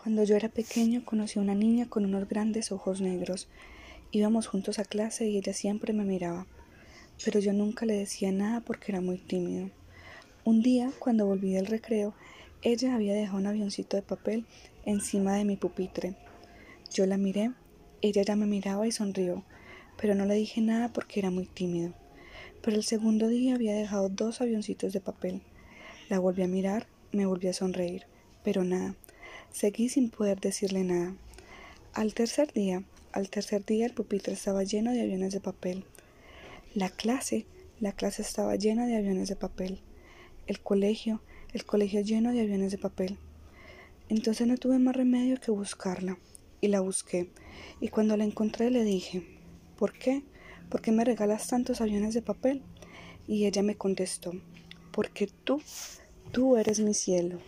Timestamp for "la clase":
36.74-37.46, 37.80-38.22